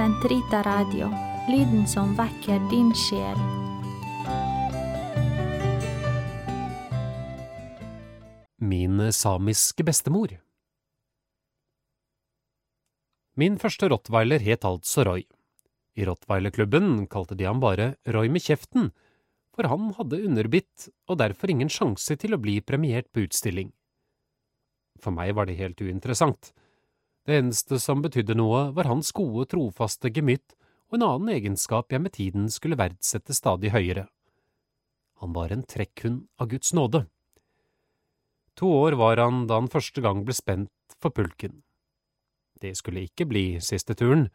[0.00, 1.10] Sentrita Radio,
[1.48, 3.40] lyden som vekker din sjel.
[8.64, 10.32] Min samiske bestemor
[13.36, 15.26] Min første rottweiler het altså Roy.
[15.92, 18.94] I rottweilerklubben kalte de ham bare Roy med kjeften,
[19.52, 23.68] for han hadde underbitt og derfor ingen sjanse til å bli premiert på utstilling.
[24.96, 26.54] For meg var det helt uinteressant.
[27.30, 30.56] Det eneste som betydde noe, var hans gode, trofaste gemytt
[30.90, 34.08] og en annen egenskap jeg med tiden skulle verdsette stadig høyere.
[35.22, 37.04] Han var en trekkhund av Guds nåde.
[38.58, 41.60] To år var han da han første gang ble spent for pulken.
[42.58, 44.26] Det skulle ikke bli siste turen.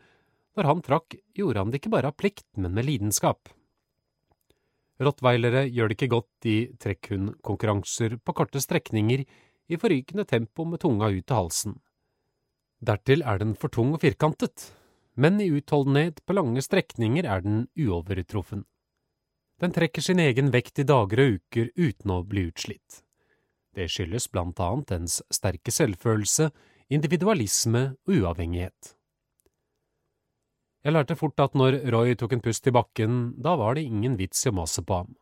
[0.55, 3.51] Når han trakk, gjorde han det ikke bare av plikt, men med lidenskap.
[5.03, 9.25] Rottweilere gjør det ikke godt i trekkhundkonkurranser på korte strekninger
[9.67, 11.75] i forrykende tempo med tunga ut til halsen.
[12.79, 14.71] Dertil er den for tung og firkantet,
[15.15, 18.65] men i utholdenhet på lange strekninger er den uovertruffen.
[19.61, 23.01] Den trekker sin egen vekt i dager og uker uten å bli utslitt.
[23.75, 26.49] Det skyldes blant annet dens sterke selvfølelse,
[26.91, 28.95] individualisme og uavhengighet.
[30.85, 34.19] Jeg lærte fort at når Roy tok en pust i bakken, da var det ingen
[34.19, 35.15] vits i å mase på ham.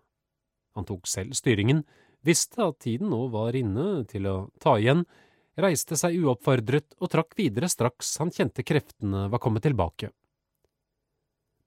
[0.75, 1.85] Han tok selv styringen,
[2.25, 5.05] visste at tiden nå var inne til å ta igjen,
[5.61, 10.09] reiste seg uoppfordret og trakk videre straks han kjente kreftene var kommet tilbake.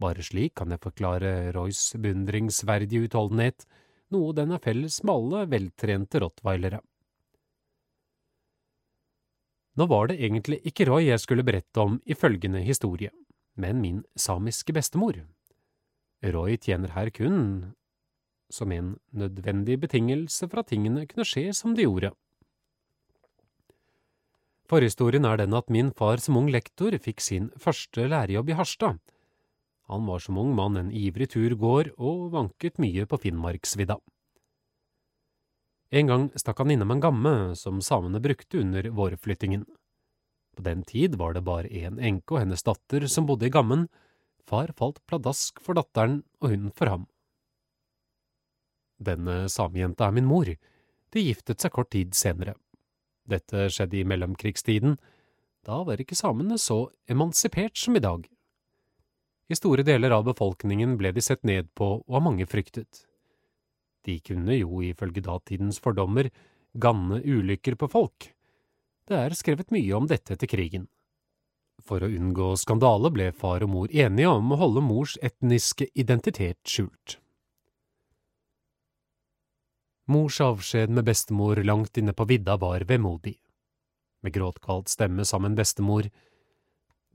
[0.03, 3.65] Bare slik kan jeg forklare Roys beundringsverdige utholdenhet,
[4.13, 6.83] noe den er felles med alle veltrente rottweilere.
[9.77, 13.11] Nå var det egentlig ikke Roy jeg skulle berette om i følgende historie,
[13.61, 15.19] men min samiske bestemor.
[16.25, 17.75] Roy tjener her kun
[18.53, 22.13] som en nødvendig betingelse for at tingene kunne skje som de gjorde.
[24.67, 28.99] Forhistorien er den at min far som ung lektor fikk sin første lærerjobb i Harstad.
[29.87, 34.01] Han var som ung mann en ivrig turgåer og vanket mye på Finnmarksvidda.
[35.95, 39.63] En gang stakk han innom en gamme som samene brukte under vårflyttingen.
[40.57, 43.87] På den tid var det bare én enke og hennes datter som bodde i gammen,
[44.43, 47.07] far falt pladask for datteren og hun for ham.
[48.99, 50.49] Denne samejenta er min mor,
[51.13, 52.57] de giftet seg kort tid senere.
[53.27, 54.97] Dette skjedde i mellomkrigstiden,
[55.67, 58.27] da var ikke samene så emansipert som i dag.
[59.51, 63.05] I store deler av befolkningen ble de sett ned på og av mange fryktet.
[64.07, 66.31] De kunne jo, ifølge datidens fordommer,
[66.79, 68.31] ganne ulykker på folk.
[69.07, 70.87] Det er skrevet mye om dette etter krigen.
[71.87, 76.59] For å unngå skandale ble far og mor enige om å holde mors etniske identitet
[76.67, 77.19] skjult.
[80.09, 83.35] Mors avskjed med bestemor langt inne på vidda var vemodig.
[84.23, 86.09] Med gråtkalt stemme sa min bestemor,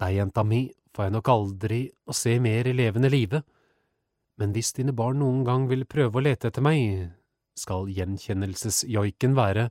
[0.02, 0.66] Deg, jenta mi,
[0.96, 3.44] får jeg nok aldri å se mer i levende live
[4.42, 7.12] men hvis dine barn noen gang vil prøve å lete etter meg,
[7.54, 9.68] skal gjenkjennelsesjoiken være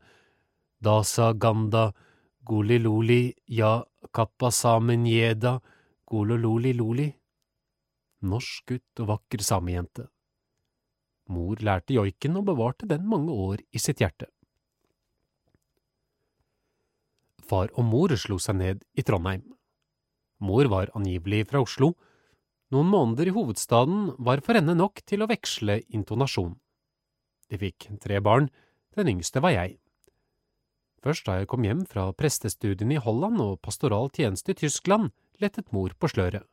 [0.78, 1.88] Dasa Ganda
[2.46, 3.80] Goliloli ja
[4.14, 5.56] Kappasamen-jeda
[6.10, 7.08] Golololi-loli.
[8.30, 10.06] Norsk gutt og vakker samejente.
[11.30, 14.26] Mor lærte joiken og bevarte den mange år i sitt hjerte.
[17.46, 19.44] Far og mor slo seg ned i Trondheim.
[20.40, 21.92] Mor var angivelig fra Oslo,
[22.70, 26.54] noen måneder i hovedstaden var for henne nok til å veksle intonasjon.
[27.50, 28.46] De fikk tre barn,
[28.94, 29.78] den yngste var jeg.
[31.02, 35.10] Først da jeg kom hjem fra prestestudiene i Holland og pastoral tjeneste i Tyskland,
[35.42, 36.46] lettet mor på sløret.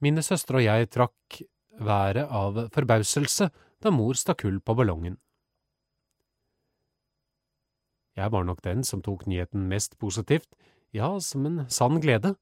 [0.00, 1.40] Mine søstre og jeg trakk
[1.78, 3.50] været av forbauselse
[3.82, 5.18] da mor stakk hull på ballongen.
[8.16, 10.48] Jeg var nok den som tok nyheten mest positivt,
[10.96, 12.32] ja, som en sann glede.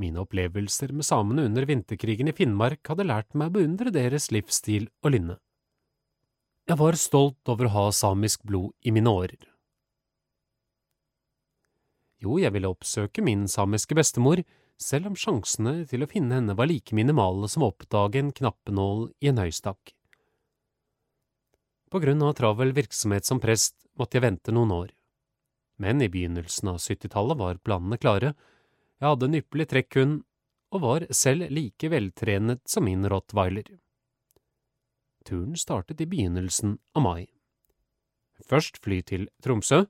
[0.00, 4.88] Mine opplevelser med samene under vinterkrigen i Finnmark hadde lært meg å beundre deres livsstil
[5.04, 5.36] og lynne.
[6.66, 9.46] Jeg var stolt over å ha samisk blod i mine årer.
[12.20, 14.42] Jo, jeg ville oppsøke min samiske bestemor,
[14.80, 19.10] selv om sjansene til å finne henne var like minimale som å oppdage en knappenål
[19.20, 19.92] i en høystakk.
[21.90, 24.90] På grunn av travel virksomhet som prest måtte jeg vente noen år,
[25.82, 28.34] men i begynnelsen av syttitallet var planene klare,
[29.00, 30.18] jeg hadde en ypperlig trekkhund
[30.70, 33.66] og var selv like veltrenet som min rottweiler.
[35.26, 37.26] Turen startet i begynnelsen av mai.
[38.46, 39.84] Først fly til Tromsø.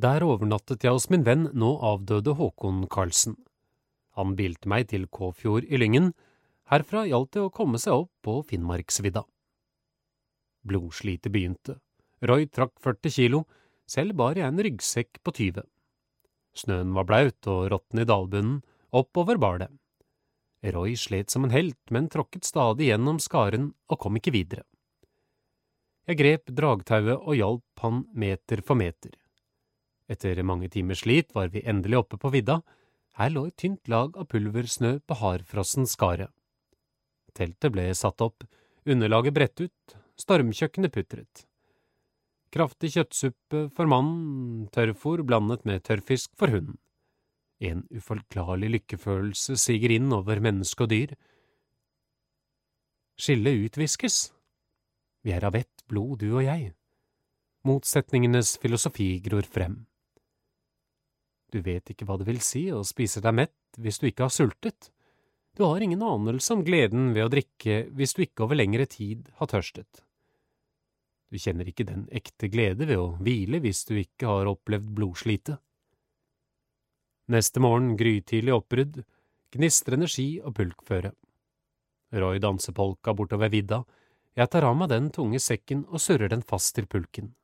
[0.00, 3.36] Der overnattet jeg hos min venn nå avdøde Håkon Karlsen.
[4.16, 6.12] Han bilte meg til Kåfjord i Lyngen.
[6.72, 9.24] Herfra gjaldt det å komme seg opp på Finnmarksvidda.
[10.64, 11.76] Blodslitet begynte.
[12.24, 13.44] Roy trakk 40 kilo,
[13.88, 15.64] selv bar jeg en ryggsekk på 20.
[16.56, 18.60] Snøen var blaut og råtten i dalbunnen,
[18.92, 19.70] oppover bar det.
[20.72, 24.62] Roy slet som en helt, men tråkket stadig gjennom skaren og kom ikke videre.
[26.06, 29.21] Jeg grep dragtauet og hjalp han meter for meter.
[30.12, 32.60] Etter mange timers slit var vi endelig oppe på vidda,
[33.20, 36.28] her lå et tynt lag av pulversnø på hardfrossen skare.
[37.36, 38.44] Teltet ble satt opp,
[38.88, 41.44] underlaget bredt ut, stormkjøkkenet putret.
[42.52, 46.76] Kraftig kjøttsuppe for mannen, tørrfôr blandet med tørrfisk for hunden.
[47.62, 51.14] En uforklarlig lykkefølelse siger inn over menneske og dyr.
[53.16, 54.32] Skillet utviskes.
[55.22, 56.72] Vi er av ett blod, du og jeg.
[57.64, 59.84] Motsetningenes filosofi gror frem.
[61.52, 64.32] Du vet ikke hva det vil si å spise deg mett hvis du ikke har
[64.32, 64.88] sultet.
[65.52, 69.28] Du har ingen anelse om gleden ved å drikke hvis du ikke over lengre tid
[69.36, 70.00] har tørstet.
[71.32, 75.60] Du kjenner ikke den ekte glede ved å hvile hvis du ikke har opplevd blodslitet.
[77.32, 78.98] Neste morgen grytidlig oppbrudd,
[79.52, 81.12] gnistrende ski og pulkføre.
[82.12, 83.82] Roy danser polka bortover vidda,
[84.36, 87.34] jeg tar av meg den tunge sekken og surrer den fast til pulken.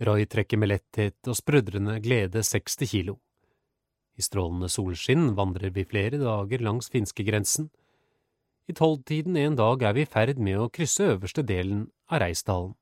[0.00, 3.18] Roy trekker med letthet og sprudrende glede 60 kilo.
[4.16, 7.68] I strålende solskinn vandrer vi flere dager langs finskegrensen.
[8.68, 12.74] I tolvtiden en dag er vi i ferd med å krysse øverste delen av Reisdalen.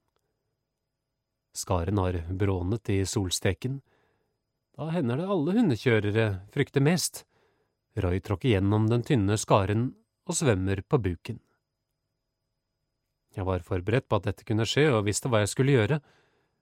[1.58, 3.80] Skaren har brånet i solsteken,
[4.78, 6.24] da hender det alle hundekjørere
[6.54, 7.24] frykter mest.
[7.98, 9.88] Roy tråkker gjennom den tynne skaren
[10.28, 11.40] og svømmer på buken.
[13.34, 15.98] Jeg var forberedt på at dette kunne skje og visste hva jeg skulle gjøre.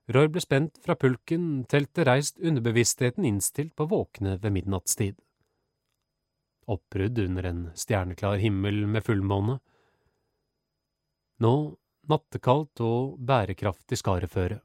[0.07, 5.17] Roy ble spent fra pulken, teltet reist, underbevisstheten innstilt på våkne ved midnattstid.
[6.67, 9.57] Oppbrudd under en stjerneklar himmel med fullmåne.
[11.43, 11.53] Nå
[12.07, 14.61] nattekaldt og bærekraftig skareføre.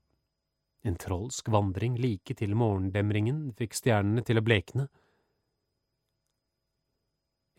[0.86, 4.88] En trolsk vandring like til morgendemringen fikk stjernene til å blekne.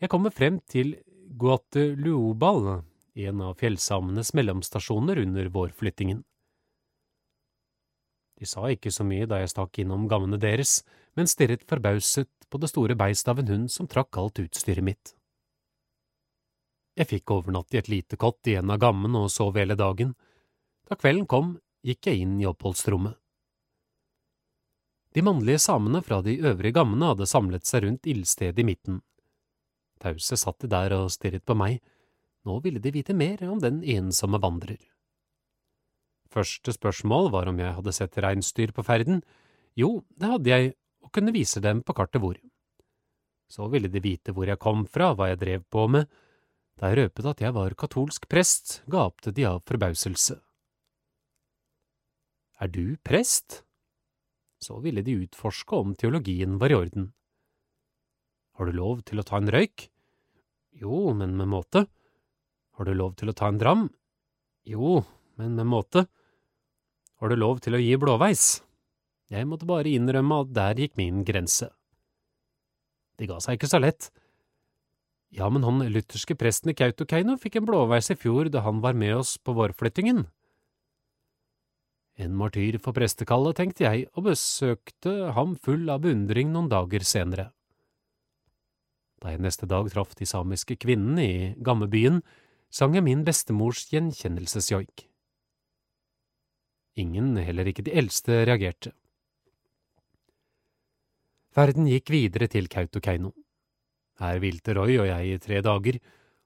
[0.00, 0.96] Jeg kommer frem til
[1.40, 2.82] Guateluobal,
[3.14, 6.24] en av fjellsamenes mellomstasjoner under vårflyttingen.
[8.38, 10.82] De sa ikke så mye da jeg stakk innom gammene deres,
[11.14, 15.14] men stirret forbauset på det store beistet av en hund som trakk alt utstyret mitt.
[16.94, 20.14] Jeg fikk overnatte i et lite kott i en av gammene og sov hele dagen.
[20.86, 23.18] Da kvelden kom, gikk jeg inn i oppholdsrommet.
[25.14, 29.02] De mannlige samene fra de øvrige gammene hadde samlet seg rundt ildstedet i midten.
[30.02, 31.78] Tause satt de der og stirret på meg,
[32.44, 34.80] nå ville de vite mer om den ensomme vandrer.
[36.34, 39.20] Første spørsmål var om jeg hadde sett reinsdyr på ferden.
[39.78, 40.72] Jo, det hadde jeg,
[41.06, 42.38] og kunne vise dem på kartet hvor.
[43.46, 46.08] Så ville de vite hvor jeg kom fra, hva jeg drev på med.
[46.74, 50.40] Da jeg røpet at jeg var katolsk prest, gapte de av forbauselse.
[52.58, 53.62] Er du prest?
[54.58, 57.12] Så ville de utforske om teologien var i orden.
[58.58, 59.86] Har du lov til å ta en røyk?
[60.82, 61.84] Jo, men med måte.
[62.74, 63.86] Har du lov til å ta en dram?
[64.66, 65.04] Jo,
[65.38, 66.06] men med måte.
[67.24, 68.42] Har du lov til å gi blåveis?
[69.32, 71.70] Jeg måtte bare innrømme at der gikk min grense.
[73.16, 74.10] De ga seg ikke så lett.
[75.32, 78.92] Ja, men han lutherske presten i Kautokeino fikk en blåveis i fjor da han var
[78.92, 80.26] med oss på vårflyttingen.
[82.20, 87.48] En martyr for prestekallet, tenkte jeg, og besøkte ham full av beundring noen dager senere.
[89.24, 92.20] Da jeg neste dag traff de samiske kvinnene i Gammebyen,
[92.68, 95.08] sang jeg min bestemors gjenkjennelsesjoik.
[97.00, 98.92] Ingen, heller ikke de eldste, reagerte.
[101.54, 103.32] Ferden gikk videre til Kautokeino.
[104.22, 105.98] Her hvilte Roy og jeg i tre dager.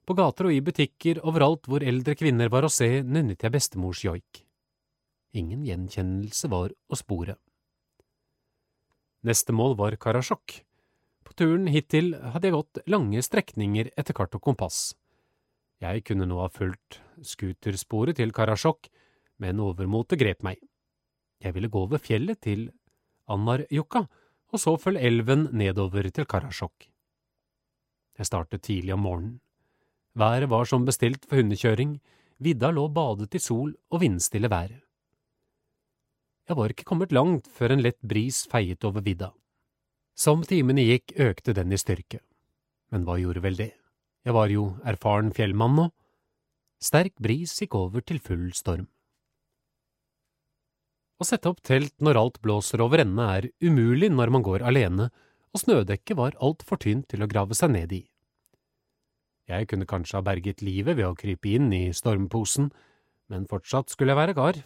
[0.08, 4.04] På gater og i butikker, overalt hvor eldre kvinner var å se, nynnet jeg bestemors
[4.04, 4.42] joik.
[5.36, 7.36] Ingen gjenkjennelse var å spore.
[9.28, 10.62] Neste mål var Karasjok.
[11.28, 14.94] På turen hittil hadde jeg gått lange strekninger etter kart og kompass.
[15.84, 18.88] Jeg kunne nå ha fulgt skutersporet til Karasjok,
[19.38, 20.58] men overmotet grep meg.
[21.42, 22.68] Jeg ville gå over fjellet til
[23.30, 24.06] Anarjokka,
[24.48, 26.88] og så følge elven nedover til Karasjok.
[28.18, 29.40] Jeg startet tidlig om morgenen.
[30.18, 31.98] Været var som bestilt for hundekjøring,
[32.42, 34.72] vidda lå badet i sol og vindstille vær.
[36.48, 39.30] Jeg var ikke kommet langt før en lett bris feiet over vidda.
[40.16, 42.22] Som timene gikk, økte den i styrke.
[42.90, 43.72] Men hva gjorde vel det?
[44.24, 45.84] Jeg var jo erfaren fjellmann nå.
[46.82, 48.88] Sterk bris gikk over til full storm.
[51.18, 55.08] Å sette opp telt når alt blåser over ende er umulig når man går alene,
[55.50, 58.04] og snødekket var altfor tynt til å grave seg ned i.
[59.48, 62.68] Jeg kunne kanskje ha berget livet ved å krype inn i stormposen,
[63.32, 64.60] men fortsatt skulle jeg være gard.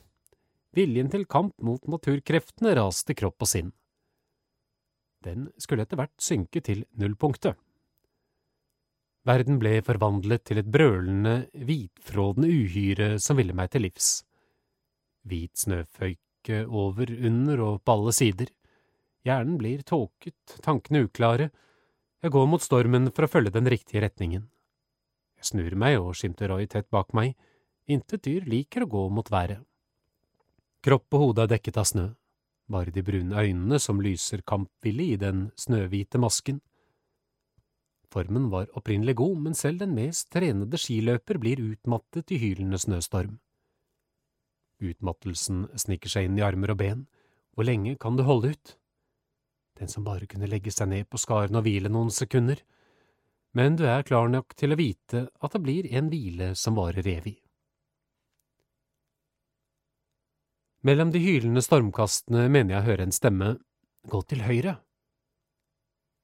[0.77, 3.71] Viljen til kamp mot naturkreftene raste kropp og sinn.
[5.23, 7.57] Den skulle etter hvert synke til nullpunktet.
[9.29, 14.17] Verden ble forvandlet til et brølende, hvitfrådende uhyre som ville meg til livs.
[15.31, 15.63] Hvit
[16.43, 18.49] snøføyke over, under og på alle sider.
[19.25, 21.51] Hjernen blir tåket, tankene uklare.
[22.23, 24.49] Jeg går mot stormen for å følge den riktige retningen.
[25.39, 27.35] Jeg snur meg og skimter Roy tett bak meg.
[27.89, 29.63] Intet dyr liker å gå mot været.
[30.83, 32.15] Kropp og hode er dekket av snø,
[32.69, 36.61] bare de brune øynene som lyser kampvillig i den snøhvite masken.
[38.11, 43.39] Formen var opprinnelig god, men selv den mest trenede skiløper blir utmattet i hylende snøstorm.
[44.83, 47.07] Utmattelsen sniker seg inn i armer og ben.
[47.55, 48.75] Hvor lenge kan du holde ut?
[49.79, 52.61] Den som bare kunne legge seg ned på skaren og hvile noen sekunder.
[53.57, 57.07] Men du er klar nok til å vite at det blir en hvile som varer
[57.07, 57.37] evig.
[60.83, 63.53] Mellom de hylende stormkastene mener jeg å høre en stemme,
[64.11, 64.81] gå til høyre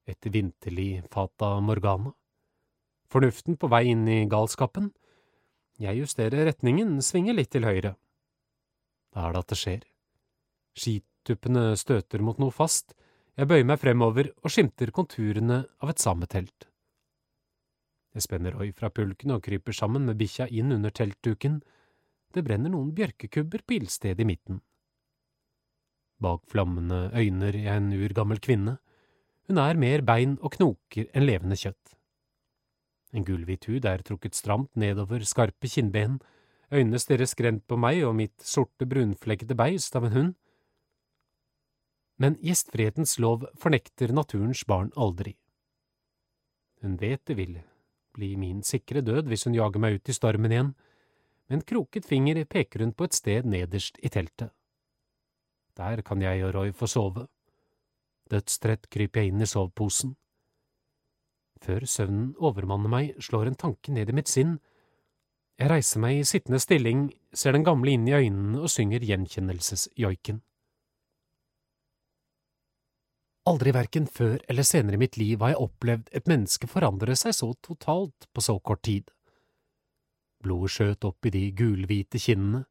[0.09, 2.15] et vinterlig fata morgana.
[3.13, 4.91] Fornuften på vei inn i galskapen.
[5.81, 7.95] Jeg justerer retningen, svinger litt til høyre.
[9.19, 9.85] Er det at det skjer.
[10.79, 12.95] Skituppene støter mot noe fast,
[13.39, 16.67] jeg bøyer meg fremover og skimter konturene av et sametelt.
[18.17, 21.61] Jeg spenner Oi fra pulken og kryper sammen med bikkja inn under teltduken.
[22.35, 24.59] Det brenner noen bjørkekubber på ildstedet i midten.
[26.19, 28.79] Bak flammene øyner jeg en urgammel kvinne.
[29.47, 31.95] Hun er mer bein og knoker enn levende kjøtt.
[33.15, 36.19] En gullhvit hud er trukket stramt nedover skarpe kinnben,
[36.73, 40.35] øynene stirrer skrent på meg og mitt sorte, brunflekkede beist av en hund.
[42.19, 45.37] Men gjestfrihetens lov fornekter naturens barn aldri.
[46.83, 47.59] Hun vet det vil
[48.15, 50.75] bli min sikre død hvis hun jager meg ut i stormen igjen,
[51.49, 54.51] med en kroket finger peker hun på et sted nederst i teltet.
[55.79, 57.29] Der kan jeg og Roy få sove.
[58.29, 60.17] Dødstrett kryper jeg inn i soveposen.
[61.63, 64.59] Før søvnen overmanner meg, slår en tanke ned i mitt sinn.
[65.59, 70.39] Jeg reiser meg i sittende stilling, ser den gamle inn i øynene og synger gjenkjennelsesjoiken.
[73.49, 77.35] Aldri verken før eller senere i mitt liv har jeg opplevd et menneske forandre seg
[77.35, 79.09] så totalt på så kort tid.
[80.45, 82.67] Blodet skjøt opp i de gulhvite kinnene,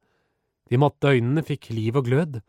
[0.70, 2.39] de matte øynene fikk liv og glød,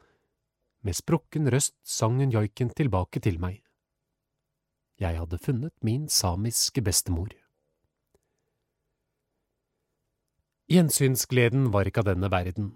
[0.87, 3.59] med sprukken røst sang hun joiken tilbake til meg.
[4.99, 7.31] Jeg hadde funnet min samiske bestemor.
[10.69, 12.73] Gjensynsgleden var ikke av denne verden.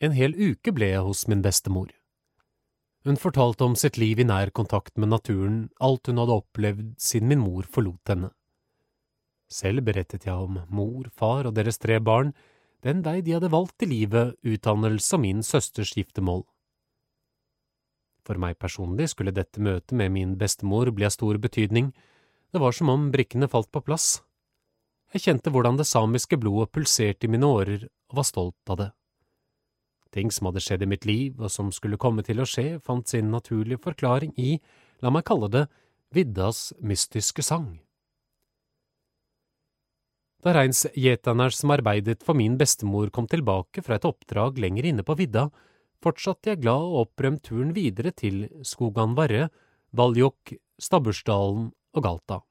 [0.00, 1.90] En hel uke ble jeg hos min bestemor.
[3.04, 7.28] Hun fortalte om sitt liv i nær kontakt med naturen, alt hun hadde opplevd siden
[7.28, 8.30] min mor forlot henne.
[9.52, 12.32] Selv berettet jeg om mor, far og deres tre barn,
[12.84, 16.46] den vei de hadde valgt i livet, utdannelse og min søsters giftermål.
[18.24, 21.92] For meg personlig skulle dette møtet med min bestemor bli av stor betydning,
[22.52, 24.22] det var som om brikkene falt på plass.
[25.14, 28.88] Jeg kjente hvordan det samiske blodet pulserte i mine årer og var stolt av det.
[30.12, 33.08] Ting som hadde skjedd i mitt liv og som skulle komme til å skje, fant
[33.08, 34.56] sin naturlige forklaring i,
[35.00, 35.66] la meg kalle det,
[36.12, 37.78] viddas mystiske sang.
[40.44, 45.16] Da reinsgjeterne som arbeidet for min bestemor kom tilbake fra et oppdrag lenger inne på
[45.18, 45.48] vidda,
[46.04, 49.48] fortsatte jeg glad og opprømt turen videre til Skogan Varre,
[49.98, 52.42] Valjok, Stabbursdalen og Galta.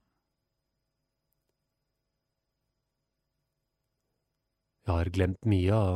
[4.87, 5.95] Jeg har glemt mye av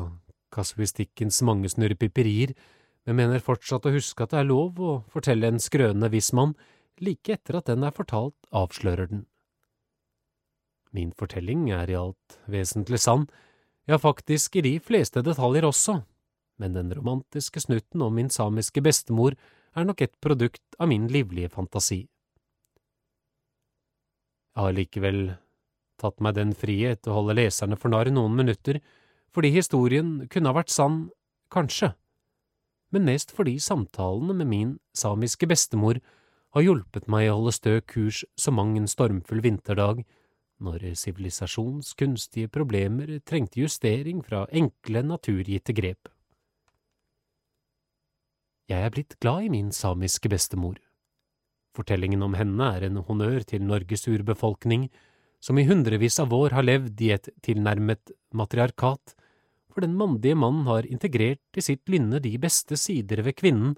[0.52, 2.52] kasuistikkens mange snurrepiperier,
[3.08, 6.52] men mener fortsatt å huske at det er lov å fortelle en skrøne hvis man,
[7.00, 9.24] like etter at den er fortalt, avslører den.
[10.92, 13.30] Min fortelling er i alt vesentlig sann,
[13.88, 16.02] ja, faktisk i de fleste detaljer også,
[16.60, 19.40] men den romantiske snutten om min samiske bestemor
[19.72, 22.04] er nok et produkt av min livlige fantasi.
[24.52, 25.22] Jeg har likevel
[26.02, 28.82] tatt meg den frihet å holde leserne for narr noen minutter,
[29.32, 31.06] fordi historien kunne ha vært sann,
[31.54, 31.94] kanskje,
[32.92, 36.02] men mest fordi samtalene med min samiske bestemor
[36.52, 40.04] har hjulpet meg å holde stø kurs så mang en stormfull vinterdag,
[40.62, 46.12] når sivilisasjons kunstige problemer trengte justering fra enkle, naturgitte grep.
[48.70, 50.78] Jeg er blitt glad i min samiske bestemor.
[51.76, 54.90] Fortellingen om henne er en honnør til Norges urbefolkning,
[55.42, 59.16] som i hundrevis av år har levd i et tilnærmet matriarkat,
[59.72, 63.76] for den mandige mannen har integrert i sitt lynne de beste sider ved kvinnen,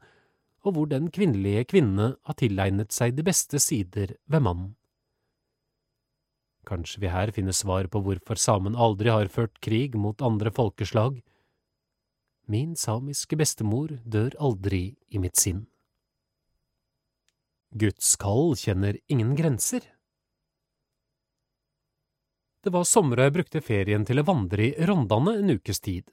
[0.63, 4.73] og hvor den kvinnelige kvinne har tilegnet seg de beste sider ved mannen.
[6.67, 11.19] Kanskje vi her finner svar på hvorfor samen aldri har ført krig mot andre folkeslag,
[12.45, 15.63] Min samiske bestemor dør aldri i mitt sinn.
[17.71, 19.85] Guds kall kjenner ingen grenser.
[22.63, 26.05] Det var sommer og jeg brukte ferien til å vandre i Rondane en ukes tid.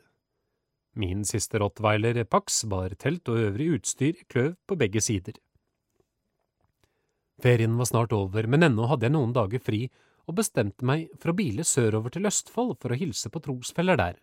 [0.98, 5.36] Min siste rottweiler, Pax, bar telt og øvrig utstyr kløv på begge sider.
[7.40, 9.84] Ferien var snart over, men ennå hadde jeg noen dager fri
[10.26, 14.18] og bestemte meg for å bile sørover til Østfold for å hilse på trosfeller der.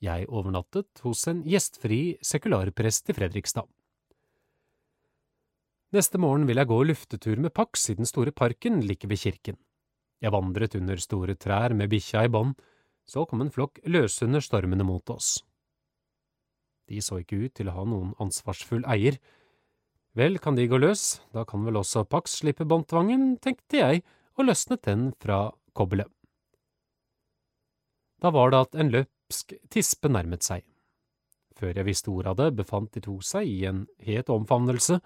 [0.00, 3.68] Jeg overnattet hos en gjestfri sekularprest i Fredrikstad.
[5.94, 9.60] Neste morgen vil jeg gå luftetur med Pax i den store parken like ved kirken.
[10.22, 12.54] Jeg vandret under store trær med bikkja i bånd,
[13.04, 15.42] så kom en flokk løshunder stormende mot oss.
[16.88, 19.18] De så ikke ut til å ha noen ansvarsfull eier.
[20.14, 24.04] Vel, kan de gå løs, da kan vel også Pax slippe båndtvangen, tenkte jeg
[24.38, 26.10] og løsnet den fra kobbelet.
[28.22, 30.62] Da var det at en løpsk tispe nærmet seg.
[31.58, 34.98] Før jeg visste ordet av det, befant de to seg i en het omfavnelse.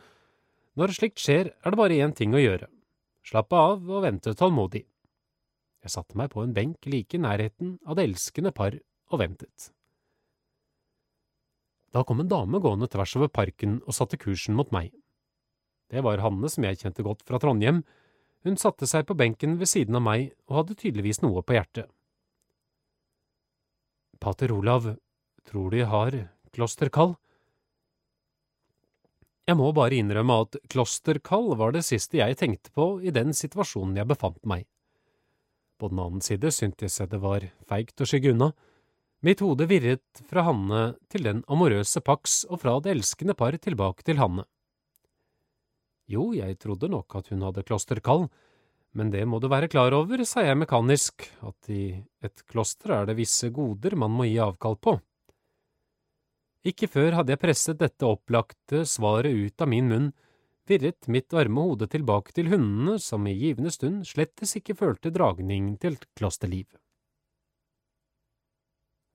[0.79, 2.71] Når slikt skjer, er det bare én ting å gjøre–
[3.29, 4.87] slappe av og vente tålmodig.
[5.85, 8.77] Jeg satte meg på en benk like i nærheten av det elskende par
[9.13, 9.71] og ventet.
[11.95, 14.91] Da kom en dame gående tvers over parken og satte kursen mot meg.
[15.89, 17.81] Det var Hanne som jeg kjente godt fra Trondheim.
[18.45, 21.89] Hun satte seg på benken ved siden av meg og hadde tydeligvis noe på hjertet.
[24.21, 24.91] Pater Olav,
[25.49, 26.17] tror jeg har
[26.53, 27.15] klosterkall?
[29.49, 33.97] Jeg må bare innrømme at klosterkall var det siste jeg tenkte på i den situasjonen
[33.97, 34.67] jeg befant meg.
[35.79, 38.51] På den annen side syntes jeg det var feigt å skygge unna.
[39.23, 44.07] Mitt hode virret fra Hanne til den amorøse Pax og fra det elskende par tilbake
[44.07, 44.45] til Hanne.
[46.09, 48.29] Jo, jeg trodde nok at hun hadde klosterkall,
[48.97, 53.11] men det må du være klar over, sa jeg mekanisk, at i et kloster er
[53.11, 54.97] det visse goder man må gi avkall på.
[56.67, 60.09] Ikke før hadde jeg presset dette opplagte svaret ut av min munn,
[60.71, 65.73] virret mitt varme hode tilbake til hundene som i givende stund slettes ikke følte dragning
[65.83, 66.69] til klosterliv.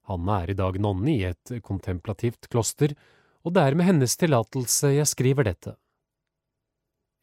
[0.10, 2.92] Hanne er i dag nonne i et kontemplativt kloster,
[3.44, 5.78] og det er med hennes tillatelse jeg skriver dette.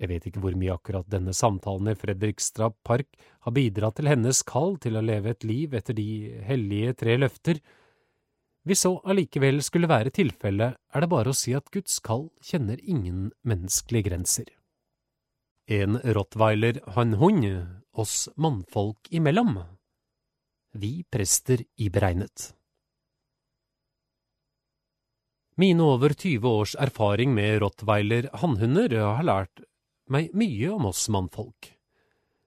[0.00, 4.40] Jeg vet ikke hvor mye akkurat denne samtalen i Fredrikstad park har bidratt til hennes
[4.48, 6.06] kall til å leve et liv etter de
[6.46, 7.60] hellige tre løfter,
[8.68, 12.80] hvis så allikevel skulle være tilfellet, er det bare å si at Guds kall kjenner
[12.84, 14.48] ingen menneskelige grenser.
[15.70, 17.50] En rottweiler han, en hund,
[17.92, 19.58] oss mannfolk imellom.
[20.76, 22.52] Vi prester i beregnet.
[25.60, 29.64] Mine over 20 års erfaring med rottweiler hannhunder har lært
[30.10, 31.74] meg mye om oss mannfolk.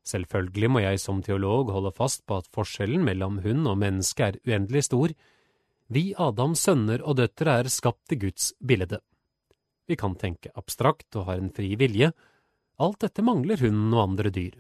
[0.04, 4.40] Selvfølgelig må jeg som teolog holde fast på at forskjellen mellom hund og menneske er
[4.48, 5.14] uendelig stor,
[5.94, 9.00] vi Adams sønner og døtre er skapt i Guds bilde.
[9.88, 12.12] Vi kan tenke abstrakt og har en fri vilje.
[12.82, 14.56] Alt dette mangler hunden og andre dyr.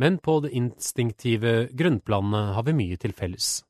[0.00, 3.62] Men på det instinktive grunnplanet har vi mye til felles.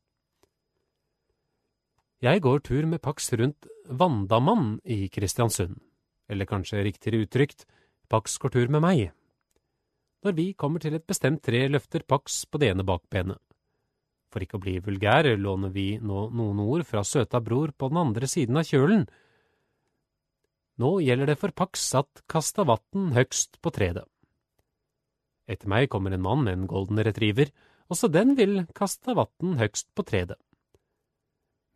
[2.25, 5.77] Jeg går tur med Pax rundt Vandamann i Kristiansund,
[6.31, 7.67] eller kanskje riktigere uttrykt,
[8.09, 9.11] Pax går tur med meg.
[10.25, 13.37] Når vi kommer til et bestemt tre, løfter Pax på det ene bakbenet.
[14.35, 18.01] For ikke å bli vulgær låner vi nå noen ord fra søta bror på den
[18.01, 19.05] andre siden av kjølen.
[20.83, 24.03] Nå gjelder det for Pax at kasta vatn høgst på tredet.
[25.47, 27.53] Etter meg kommer en mann med en golden retriever,
[27.87, 30.41] også den vil kaste vatn høgst på tredet.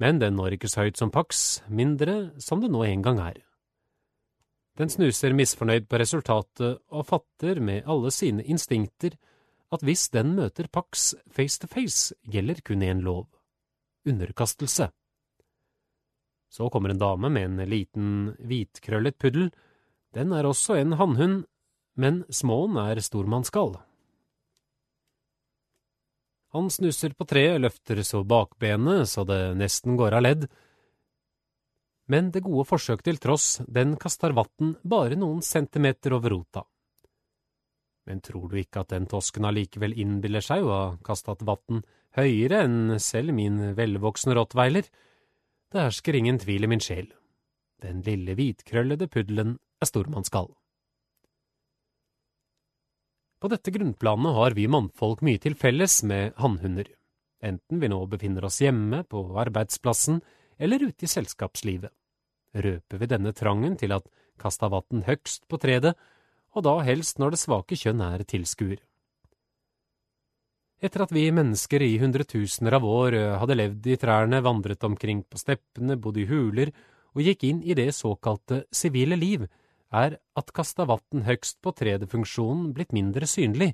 [0.03, 3.39] Men den når ikke så høyt som Pax, mindre som det nå en gang er.
[4.79, 9.15] Den snuser misfornøyd på resultatet og fatter med alle sine instinkter
[9.75, 13.27] at hvis den møter Pax face to face, gjelder kun én lov–
[14.09, 14.89] underkastelse.
[16.49, 19.51] Så kommer en dame med en liten, hvitkrøllet puddel.
[20.17, 21.43] Den er også en hannhund,
[21.99, 23.77] men småen er stormannsskall.
[26.57, 30.49] Han snusser på treet, løfter så bakbenet så det nesten går av ledd.
[32.09, 36.65] Men det gode forsøk til tross, den kaster vatten bare noen centimeter over rota.
[38.09, 41.83] Men tror du ikke at den tosken allikevel innbiller seg å ha kastet vatten
[42.17, 44.89] høyere enn selv min velvoksne rottweiler?
[45.69, 47.11] Det hersker ingen tvil i min sjel.
[47.85, 50.49] Den lille hvitkrøllede puddelen er stormannsskall.
[53.39, 56.89] På dette grunnplanet har vi mannfolk mye til felles med hannhunder,
[57.45, 60.23] enten vi nå befinner oss hjemme, på arbeidsplassen
[60.59, 61.93] eller ute i selskapslivet.
[62.57, 64.09] Røper vi denne trangen til at
[64.41, 65.93] kasta vann høgst på tredet,
[66.57, 68.79] og da helst når det svake kjønn er tilskuer.
[70.79, 75.25] Etter at vi mennesker i hundretusener av år eh, hadde levd i trærne, vandret omkring
[75.27, 76.71] på steppene, bodd i huler
[77.17, 79.49] og gikk inn i det såkalte sivile liv,
[79.91, 83.73] er at kasta vatn høgst på tredje-funksjonen blitt mindre synlig,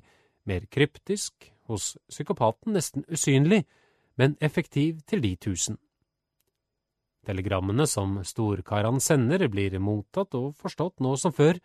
[0.49, 3.65] mer kryptisk, hos psykopaten nesten usynlig,
[4.17, 5.77] men effektiv til de tusen.
[7.25, 11.57] Telegrammene som storkarene sender, blir mottatt og forstått nå som før.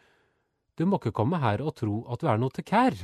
[0.80, 2.94] Du må ikke komme her og tro at du er noe til kær.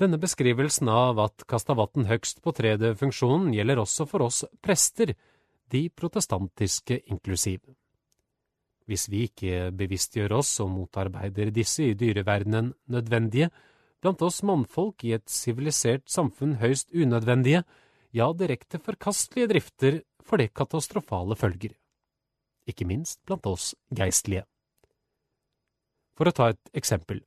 [0.00, 5.12] Denne beskrivelsen av at kastavatn høgst på tredet-funksjonen gjelder også for oss prester,
[5.70, 7.60] de protestantiske inklusiv.
[8.88, 13.50] Hvis vi ikke bevisstgjør oss og motarbeider disse i dyreverdenen nødvendige,
[14.00, 17.60] blant oss mannfolk i et sivilisert samfunn høyst unødvendige,
[18.16, 21.76] ja, direkte forkastelige drifter for det katastrofale følger.
[22.66, 24.48] Ikke minst blant oss geistlige.
[26.18, 27.22] For å ta et eksempel.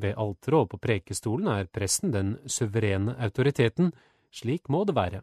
[0.00, 3.92] Ved alteret og på prekestolen er presten den suverene autoriteten,
[4.34, 5.22] slik må det være.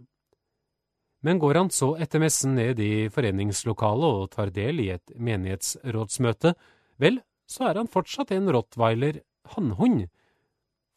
[1.22, 6.56] Men går han så etter messen ned i foreningslokalet og tar del i et menighetsrådsmøte,
[7.02, 9.22] vel, så er han fortsatt en rottweiler
[9.54, 10.08] hannhund,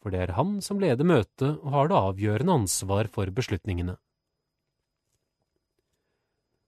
[0.01, 3.97] for det er han som leder møtet og har det avgjørende ansvar for beslutningene.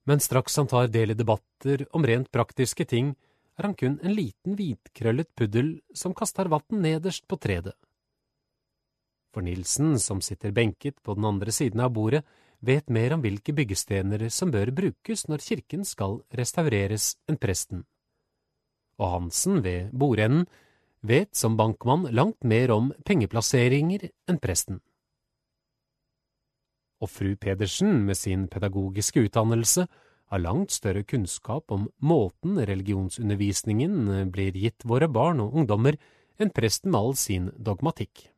[0.08, 3.12] Men straks han tar del i debatter om rent praktiske ting,
[3.58, 7.74] er han kun en liten hvitkrøllet puddel som kaster vann nederst på tredet.
[9.34, 12.24] For Nilsen, som sitter benket på den andre siden av bordet,
[12.60, 17.84] vet mer om hvilke byggestener som bør brukes når kirken skal restaureres enn presten.
[18.98, 20.46] Og Hansen, ved bordenden,
[21.06, 24.80] vet som bankmann langt mer om pengeplasseringer enn presten.
[26.98, 29.86] Og fru Pedersen, med sin pedagogiske utdannelse,
[30.28, 35.98] har langt større kunnskap om måten religionsundervisningen blir gitt våre barn og ungdommer
[36.38, 38.28] enn presten med all sin dogmatikk.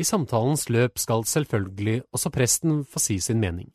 [0.00, 3.68] I samtalens løp skal selvfølgelig også presten få si sin mening,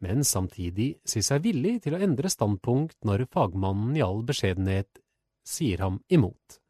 [0.00, 5.02] men samtidig si seg villig til å endre standpunkt når fagmannen i all beskjedenhet
[5.48, 6.60] sier ham imot.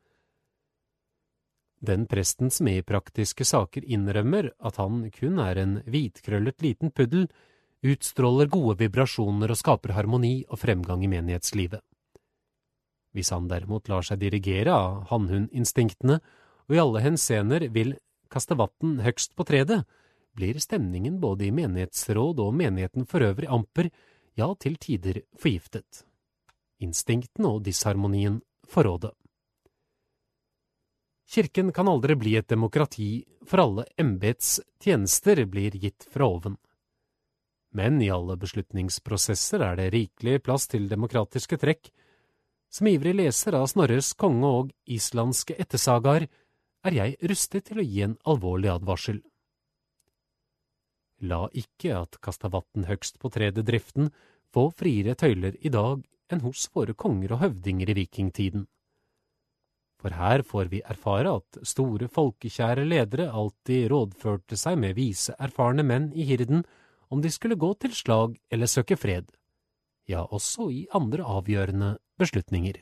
[1.78, 7.28] Den presten som i praktiske saker innrømmer at han kun er en hvitkrøllet liten puddel,
[7.86, 11.82] utstråler gode vibrasjoner og skaper harmoni og fremgang i menighetslivet.
[13.14, 16.18] Hvis han derimot lar seg dirigere av hannhundinstinktene,
[16.68, 17.94] og i alle henseender vil
[18.28, 19.80] kaste vann høgst på tredet,
[20.36, 23.88] blir stemningen både i menighetsråd og menigheten for øvrig amper,
[24.38, 26.04] ja, til tider forgiftet.
[26.78, 28.38] Instinktene og disharmonien
[28.70, 29.10] forråde.
[31.28, 36.56] Kirken kan aldri bli et demokrati, for alle embets tjenester blir gitt fra oven.
[37.78, 41.90] Men i alle beslutningsprosesser er det rikelig plass til demokratiske trekk.
[42.68, 46.26] Som ivrig leser av Snorres konge og islandske ettersagaer
[46.88, 49.20] er jeg rustet til å gi en alvorlig advarsel.
[51.28, 54.10] La ikke at kasta vatn høgst på tredje-driften
[54.54, 58.66] få friere tøyler i dag enn hos våre konger og høvdinger i vikingtiden.
[59.98, 65.82] For her får vi erfare at store folkekjære ledere alltid rådførte seg med vise, erfarne
[65.82, 66.62] menn i hirden
[67.10, 69.30] om de skulle gå til slag eller søke fred,
[70.08, 72.80] ja, også i andre avgjørende beslutninger.